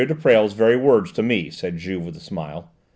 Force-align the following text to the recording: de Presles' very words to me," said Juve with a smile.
de 0.03 0.15
Presles' 0.15 0.53
very 0.53 0.75
words 0.75 1.11
to 1.11 1.21
me," 1.21 1.51
said 1.51 1.77
Juve 1.77 2.07
with 2.07 2.17
a 2.17 2.19
smile. 2.19 2.71